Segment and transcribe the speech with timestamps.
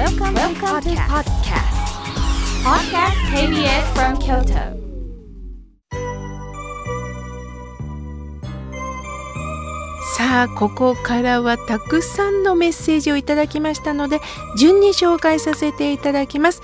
[0.00, 1.76] Welcome, Welcome to podcast.
[2.64, 4.80] Podcast KBS from Kyoto.
[10.16, 14.22] さあここからはたくさんのメッセージをいただきましたので
[14.56, 16.62] 順に紹介させていただきます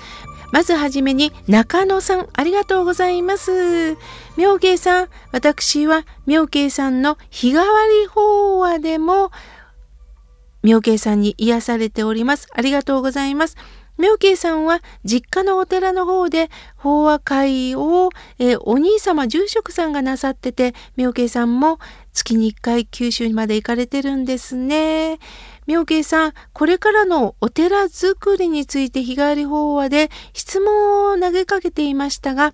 [0.51, 3.97] まずはじめに中野さんありがとうございます
[4.35, 7.63] 妙慶さん私は妙慶さんの日替わ
[8.01, 9.29] り法話でも
[10.67, 13.55] 妙慶さんに癒されておりますありがとうございます
[13.97, 21.79] 妙慶さんは実家のお寺の方で法話会を、えー、お兄様住職さんがなさってて妙慶さんも
[22.11, 25.19] 月に1回九州まで行かれてるんですね。
[25.67, 32.53] 妙慶さん、これからのお寺作りについて日帰り法話で質問を投げかけていましたが、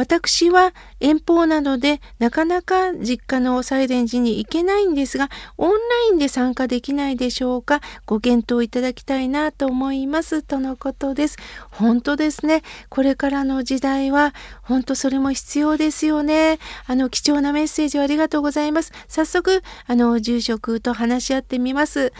[0.00, 5.28] 私は遠方なのでなかなか実家のサイレン寺に行けないんですが、
[5.58, 5.76] オンラ
[6.10, 7.82] インで参加できないでしょうか？
[8.06, 10.40] ご検討いただきたいなと思います。
[10.42, 11.36] とのことです。
[11.70, 12.62] 本当ですね。
[12.88, 16.58] これからの時代は本当それも必要ですよね。
[16.86, 18.92] あの貴重なメッセージをありがとうございます。
[19.06, 22.14] 早速、あの住職と話し合ってみます。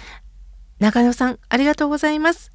[0.81, 2.53] 中野さん、ありがとうございます。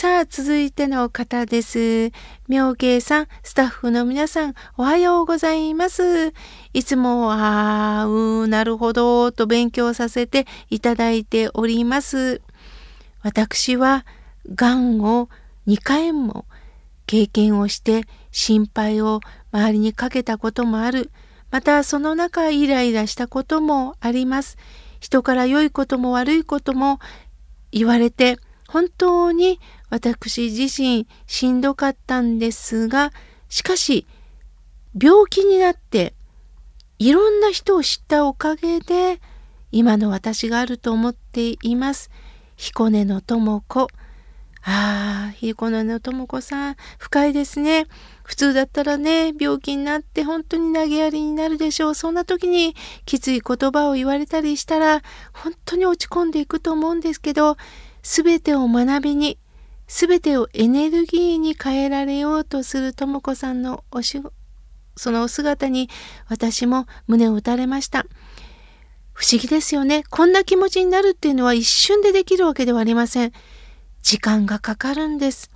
[0.00, 2.12] さあ、続いての方です。
[2.46, 6.32] 妙慶さん、スタッフの皆さん、おはようございます。
[6.72, 12.42] いつも、ああ、うー、なるほど、と勉強させていただいております。
[13.22, 14.06] 私は、
[14.54, 15.28] がんを
[15.66, 16.44] 2回も
[17.08, 19.18] 経験をして心配を
[19.50, 21.10] 周りにかけたこともある。
[21.50, 24.58] またその中イライラしたこともあります。
[25.00, 27.00] 人から良いことも悪いことも
[27.72, 28.38] 言われて
[28.68, 29.58] 本当に
[29.90, 33.12] 私自身しんどかったんですが
[33.48, 34.06] しかし
[35.00, 36.14] 病気になって
[37.00, 39.20] いろんな人を知ったおかげで
[39.72, 42.10] 今の私があると思っています。
[42.56, 43.88] 彦根の智子。
[44.64, 47.86] ああ、彦根の智子さん、深いですね。
[48.24, 51.94] 普通だったらね、病気になって本当に投げやりになるでしょう。
[51.94, 52.74] そんな時に
[53.06, 57.56] きつい言葉を言われたりしたら、本当に落ち込んでいくと思うんですけど、
[58.02, 59.38] すべてを学びに、
[59.86, 64.20] すべてをエネルギーに変えられようとする智子さんのおし
[64.96, 65.88] そのお姿に
[66.28, 68.04] 私も胸を打たれました。
[69.14, 70.04] 不思議ですよね。
[70.10, 73.32] こんな気持ちになるっていうのは一瞬でできるわけではありません。
[74.02, 75.50] 時間がかかるんです。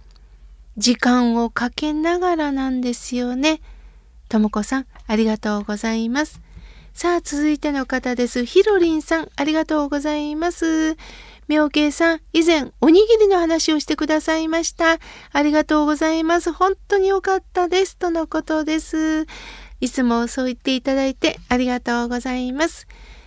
[0.76, 3.60] 時間をかけながらなんですよね。
[4.28, 6.40] ともこさん、ありがとうございます。
[6.94, 8.44] さあ、続いての方です。
[8.44, 10.96] ひろりんさん、ありがとうございます。
[11.52, 14.96] 妙慶さん、以前、おにぎりの話をしてくださいました。
[15.32, 16.50] ありがとうございます。
[16.50, 17.98] 本当に良かったです。
[17.98, 19.26] とのことです。
[19.78, 22.86] いつもそう言っていただいてありがとうございます。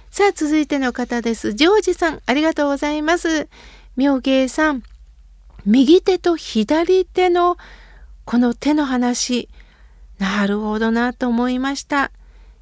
[0.09, 1.53] さあ、続いての方です。
[1.53, 3.47] ジョージさん、ありがとうございます。
[3.95, 4.81] 妙慶さん、
[5.63, 7.57] 右手と左手の
[8.23, 9.49] この手の話、
[10.17, 12.11] なるほどなと思いました。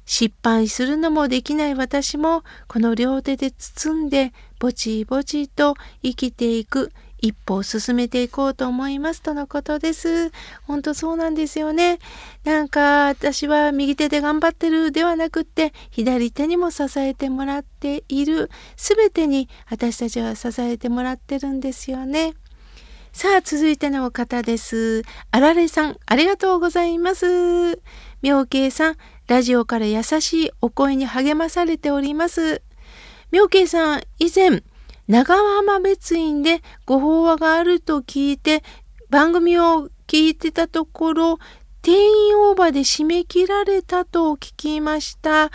[0.04, 10.32] 失敗するのもできない私もこの両手で包んでぼちぼちと生きていく一歩を進めていこうと思いますとのことです。
[10.66, 11.98] 本当そうなんですよね。
[12.44, 22.32] なんか私は右手で頑張ってるではなくって左手にも支えてもらっている全てに私たちは支えてもらってるんですよね。
[23.12, 25.02] さあ続いての方です。
[25.30, 27.82] あられさんありがとうございます。
[28.22, 28.96] 妙慶さん
[29.28, 32.62] ラジオから優しいお声に励まされております。
[33.34, 34.62] 妙慶さん、以前、
[35.08, 38.62] 長浜別院でご法話があると聞いて、
[39.10, 41.38] 番組を聞いてたところ、
[41.82, 45.50] 定員オーバーで締め切られたと聞きました。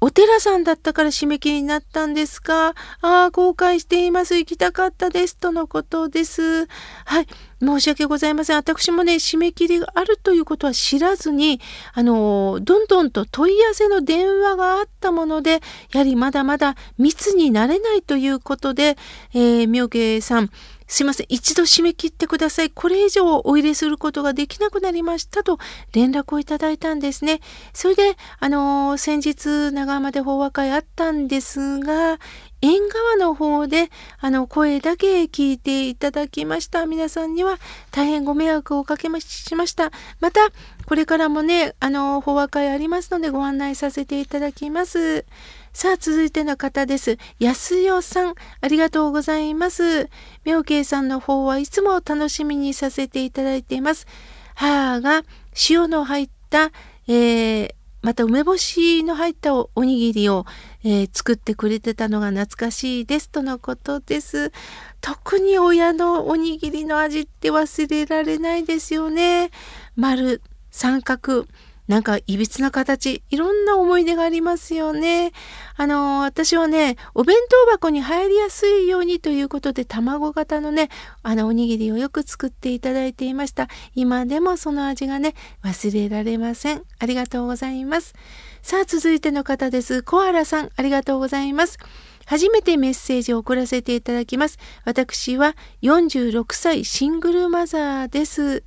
[0.00, 2.68] お寺さんだったから締め切りになったんですか？
[2.68, 4.34] ああ、後悔しています。
[4.38, 5.36] 行きたかったです。
[5.36, 6.66] とのことです。
[7.04, 7.26] はい。
[7.60, 8.56] 申し訳ございません。
[8.56, 11.60] 私もね、締め切りがあるということは知らずに、
[11.92, 15.60] あの、どんどんと問い合わせの電話があったもので、
[15.92, 18.96] やはりまだまだ密になれないということで、
[19.32, 20.50] えー、妙慶さん、
[20.86, 21.26] すいません。
[21.30, 22.70] 一度締め切ってください。
[22.70, 25.58] これ以上お入れすることができなくなりましたと
[25.92, 27.40] 連絡をいただいたんですね。
[27.72, 32.18] それで、あの、先日長浜で法話会あったんですが、
[32.64, 33.90] 縁側の方で
[34.20, 36.86] あの声だけ聞いていただきました。
[36.86, 37.58] 皆さんには
[37.90, 39.92] 大変ご迷惑をおかけしました。
[40.18, 40.40] また
[40.86, 45.26] これからもねあの法話会ありますのでご案内させていただきます。
[45.74, 47.18] さあ続いての方です。
[47.38, 50.08] 安代さんありがとうございます。
[50.46, 54.06] 妙慶さんの方はいつも楽しみにさせていただいています。
[54.54, 55.22] 母が
[55.68, 56.70] 塩の入った、
[57.08, 60.44] えーまた梅干しの入ったおにぎりを、
[60.84, 64.52] えー、作ってくれてたのが懐かしいですとのことです。
[65.00, 69.50] 特に親のおにぎりの味って忘れられないですよね。
[69.96, 71.46] 丸、三角、
[71.86, 75.32] なんかいびつな形、いろんな思い出がありますよね。
[75.76, 80.88] あの、私はね、お弁当箱に入りやすいようにということで、卵型のね、
[81.22, 83.68] あの、おにぎりをよく作っていただいていました。
[83.94, 86.82] 今でもその味がね、忘れられません。
[86.98, 88.14] ありがとうございます。
[88.62, 90.02] さあ、続いての方です。
[90.02, 91.78] コアラさん、ありがとうございます。
[92.26, 94.58] 初めてメッセージを送らせていただきます。
[94.84, 98.64] 私は46歳シングルマザーです。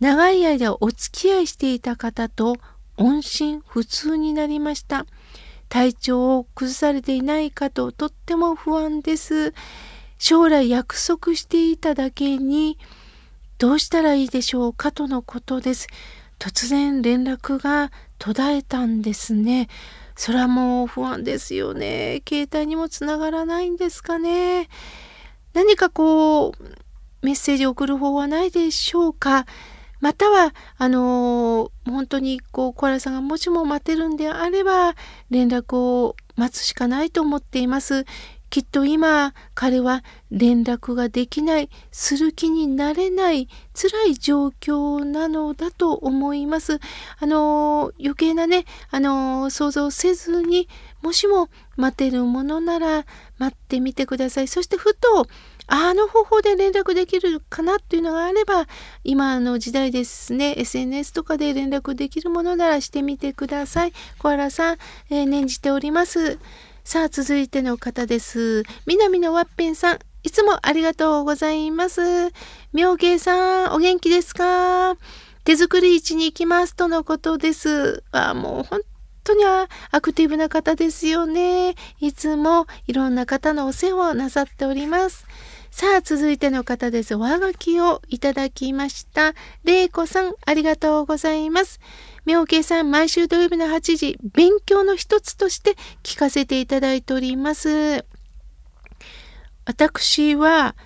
[0.00, 2.56] 長い間お付き合いしていた方と
[2.96, 5.06] 音信不通になりました。
[5.68, 9.54] 体調を崩されていないかととっても不安です。
[10.18, 12.78] 将来約束していただけに
[13.58, 15.88] どうしたらいいでしょうかとのことです。
[16.38, 19.68] 突然連絡が途絶えたんですね。
[20.14, 22.22] それはもう不安ですよね。
[22.28, 24.68] 携帯にもつながらないんですかね。
[25.54, 26.54] 何かこう
[27.22, 29.46] メッセージを送る方はないでしょうか。
[30.00, 34.94] または、あのー、本当にこう、小原さんがもしも待てるんであれば、
[35.30, 38.04] 連絡を待つしかないと思っています。
[38.48, 46.78] きっと今、彼は連絡ができない、する気になれない、辛い状況なのだと思います。
[47.18, 50.68] あの、余計なね、あの、想像せずに、
[51.02, 53.04] もしも待てるものなら
[53.38, 54.48] 待ってみてください。
[54.48, 55.26] そしてふと、
[55.68, 58.66] あの方法で連絡できるかなっていうのがあれば
[59.02, 63.92] 今の時代ですね SNS とかで連絡できるものならしてみてください。
[64.18, 64.76] 小原さん、
[65.10, 66.38] えー、念じております。
[66.84, 68.62] さあ続いての方です。
[68.86, 72.32] 南のワッペンさんいつもありがとうございます。
[72.72, 74.96] 妙慶さんお元気ですか？
[75.44, 78.04] 手作り市に行きますとのことです。
[78.12, 78.80] あもう本
[79.24, 81.74] 当にアクティブな方ですよね。
[82.00, 85.26] いつもいろんな方のお世話をなさっております。
[85.76, 87.16] さあ、続いての方です。
[87.16, 89.34] おはがきをいただきました。
[89.62, 91.80] れいこさん、ありがとうございます。
[92.24, 98.06] 妙慶さん、毎週土曜日の8時、勉強の一つとして聞かせていただいております。
[99.66, 100.76] 私は、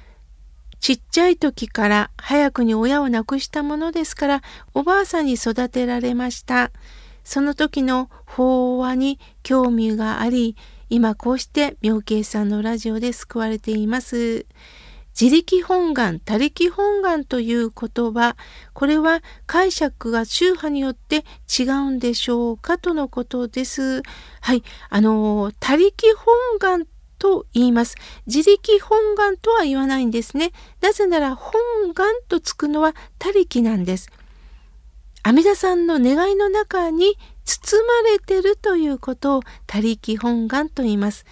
[0.80, 4.42] ちっちゃい時から早くに親を亡くしたものですから、
[4.74, 6.72] おばあさんに育てられました。
[7.22, 10.56] その時の法話に興味があり、
[10.88, 14.46] 今こうして妙慶さんのラジオで救われています。
[15.20, 18.36] 自力本願、他力本願という言葉、
[18.72, 21.26] これは解釈が宗派によって
[21.58, 24.00] 違うんでしょうかとのことです。
[24.40, 26.86] はい、あの、他力本願
[27.18, 27.96] と言います。
[28.26, 30.52] 自力本願とは言わないんですね。
[30.80, 31.60] なぜなら本
[31.92, 34.08] 願とつくのは他力なんです。
[35.22, 41.26] 阿弥陀さんの願いの中に包まれてるということを他力本願と言います。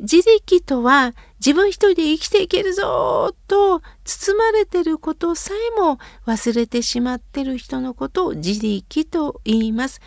[0.00, 1.14] 自力とは
[1.44, 10.00] 自分一人で生きていけるぞと包まれてることさえも忘れてしまってる人のことを自力と言います。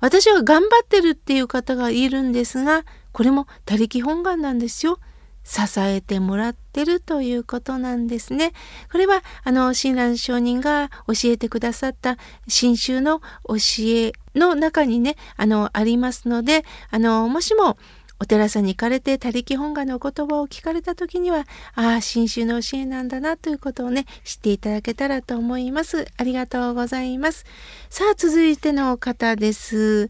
[0.00, 4.98] 私は頑張ってるっていう方がいるんですが、これも他力本願なんですよ。
[5.44, 8.52] 支えてもらってるということなんですね。
[8.90, 12.16] これは、あの、親鸞上人が教えてくださった
[12.46, 13.56] 新宗の教
[13.86, 17.76] えの中にね、あの、ありますので、あの、もしも、
[18.22, 26.06] お寺さんに行かれて他力本願の言葉を聞かれた時には、ああ、新宗の教えなんだなということをね、知っていただけたらと思います。
[26.16, 27.44] ありがとうございます。
[27.90, 30.08] さあ、続いての方です。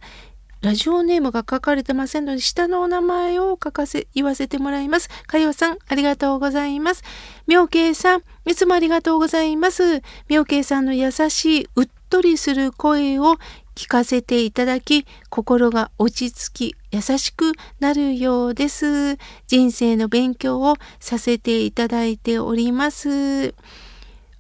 [0.61, 5.09] ラジオネームが書かれてませんので、下のお名前を書かせ、言わせてもらいます。
[5.27, 7.03] かよさん、ありがとうございます。
[7.47, 10.03] 妙慶さん、いつもありがとうございます。
[10.29, 13.39] 妙慶さんの優しい、うっとりする声を
[13.75, 19.17] 聞かせていただき、心が落ち着き、優しくなるようです。
[19.47, 23.55] 人生の勉強をさせていただいております。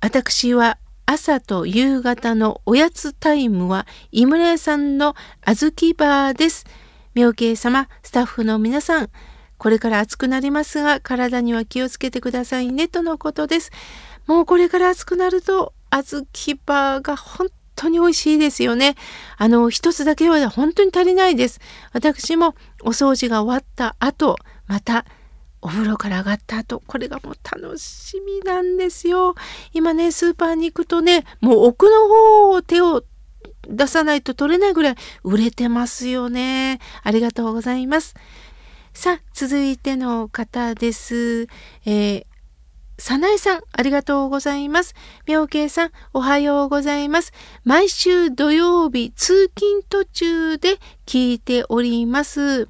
[0.00, 5.14] 私は朝と夕方のおやつタイムは井村屋さんの
[5.46, 6.64] 小豆バーです。
[7.14, 9.10] 妙慶様、スタッフの皆さん、
[9.58, 13.70] これから暑くなりますが、体には気をつけてくださいね、とのことです。
[14.26, 18.96] もうこれから暑くなると、小豆バーが本当当に美味しいですよね。
[19.36, 21.60] あの、一つだけは本当に足りないです。
[21.92, 24.36] 私もお掃除が終わった後、
[24.66, 25.04] また
[25.60, 29.34] お風呂から上がった後、これがもう楽しみなんですよ。
[29.72, 33.04] 今ね、スーパーに行くとね、もう奥の方を手を
[33.68, 36.80] 出さないと取れないぐらい売れてますよね。
[37.02, 38.14] ありがとうございます。
[38.92, 41.46] さあ、続いての方です。
[41.86, 42.26] えー、
[42.98, 44.94] さなえさん、ありがとうございます。
[45.26, 47.32] みょうけいさん、おはようございます。
[47.64, 52.68] 毎週土曜日、通勤途中で聞いております。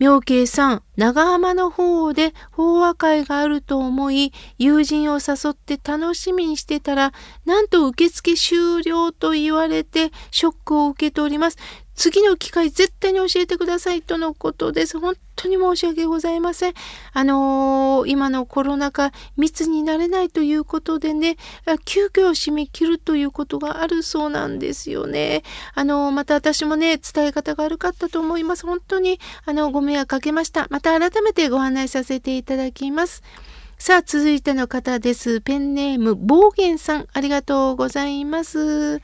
[0.00, 7.12] 妙慶さん、長浜の方で法話会があると思い、友人を誘って楽しみにしてたら、
[7.44, 11.58] なんと受付終了と言われて、ショックを受けております。
[12.00, 14.98] 次の機会絶対に教えてくださいとのことです。
[14.98, 16.74] 本当に申し訳ございません。
[17.12, 21.36] あのー、今のコロナ禍密になれないということでね、
[21.84, 25.42] 急遽締め切るということがあるそうなんですよね。
[25.74, 28.64] あのー、また私もね、伝え方が悪かったと思います。
[28.64, 30.68] 本当に、あの、ご迷惑かけました。
[30.70, 33.22] また改めてご案内させていただきます。
[33.78, 35.42] さあ、続いての方です。
[35.42, 39.02] ペンネーム、暴言さん、ありがとうございます。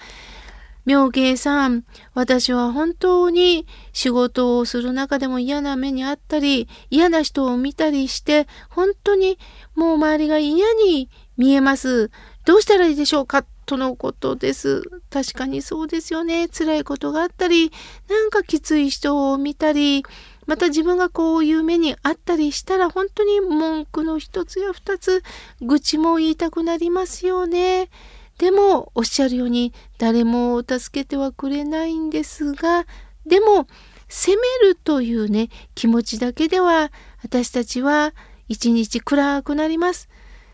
[0.86, 9.36] 妙慶さん、私は本当に仕事をする中でも嫌な目にあったり、嫌な人を見たりして、本当に
[9.74, 12.12] もう周りが嫌に見えます。
[12.44, 13.44] どうしたらいいでしょうか？
[13.66, 14.84] とのことです。
[15.10, 16.46] 確かにそうですよね。
[16.46, 17.72] 辛いことがあったり、
[18.08, 20.04] なんかきつい人を見たり、
[20.46, 25.24] また自分がこういう目にあったりしたら本当に文句の一つや二つ
[25.60, 27.90] 愚痴も言いたくなりますよね。
[28.38, 32.86] でもおっしゃるように誰も助けてはくれないんですが
[33.26, 33.66] でも
[34.08, 38.12] 責めるというね気持ちだけでは私たちは
[38.48, 40.08] 一日暗くなります。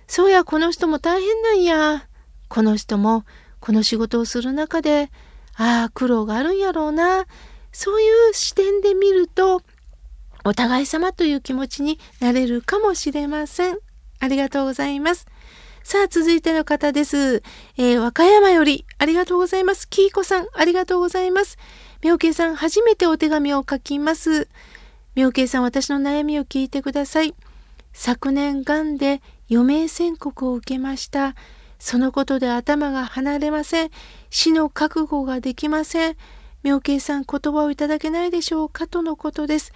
[0.07, 2.07] そうやこの人も大変なんや
[2.49, 3.25] この人も
[3.61, 5.11] この仕事をする中で
[5.57, 7.27] ああ苦労があるんやろうな
[7.73, 9.63] そういう視点で見ると
[10.45, 13.79] お互い様という気持ちになれるかもしれません。
[14.21, 15.27] ありがとうございます。
[15.85, 17.43] さあ、続いての方です。
[17.77, 19.89] えー、和歌山より、ありがとうございます。
[19.89, 21.59] きいこさん、ありがとうございます。
[22.03, 24.49] みょうけいさん、初めてお手紙を書きます。
[25.17, 27.35] みょうけいさん、私の悩みを聞いてください。
[27.93, 31.35] 昨年、がんで余命宣告を受けました。
[31.81, 33.91] そのことで頭が離れません。
[34.31, 36.17] 死の覚悟ができません。
[36.63, 39.73] 妙慶さん、言葉をいただけないでしょうかとのことです。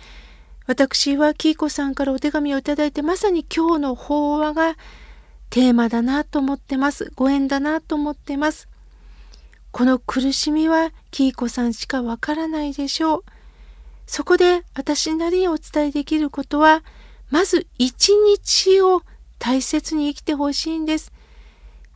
[0.66, 4.76] 私はキーコさんからお手紙をいただいて、まさに今日の法話が
[5.50, 7.12] テーマだなと思ってます。
[7.15, 8.69] ご縁だなと思ってます。
[9.71, 13.25] この苦しみはキーコさんしかわからないでしょう。
[14.07, 16.83] そこで私なりにお伝えできることは、
[17.31, 19.03] まず一日を
[19.38, 21.12] 大切に生きてほしいんです。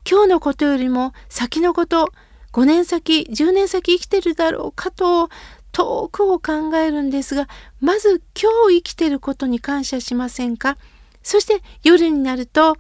[0.09, 2.13] 今日のことよりも先のこと、
[2.53, 5.29] 5年先、10年先生きてるだろうかと
[5.73, 7.49] 遠くを考えるんですが、
[7.81, 10.77] まず今日生きてることに感謝しませんか？
[11.23, 12.77] そして夜になると、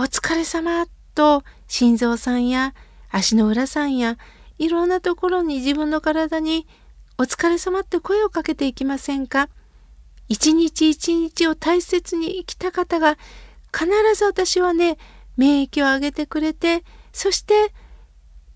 [0.00, 2.72] お疲れ様と心臓さんや
[3.10, 4.16] 足の裏さんや
[4.56, 6.66] いろんなところに自分の体に
[7.18, 9.50] お疲れ様って声をかけていきませんか？
[10.26, 13.18] 一日一日を大切に生きた方が
[13.74, 14.96] 必ず私はね
[15.36, 17.74] 免疫を上げてくれてそして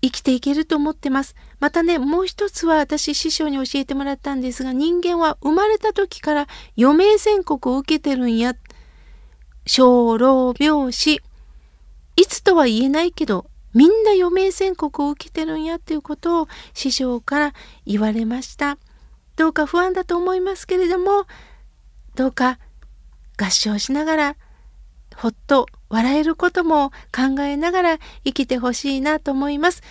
[0.01, 1.35] 生きていけると思ってます。
[1.59, 8.55] またね、もう一つは私師匠に教えてもらったんですが、人間は生まれた時から余命宣告を受けてるんや。
[9.67, 11.21] 小老病死。
[12.45, 17.53] とは言えないけどみんな余命宣告を受けてるんやっていうことを師匠から
[17.85, 18.77] 言われました。
[19.35, 21.25] どうか不安だと思いますけれども
[22.15, 22.57] どうか
[23.37, 24.35] 合唱しながら
[25.17, 29.83] ほっと笑えることも考えながら生きてほしいなと思います。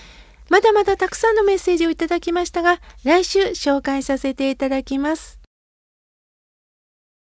[0.49, 5.43] まだまだたくさんのメッセージをいただきましたが来週紹介させていただきます。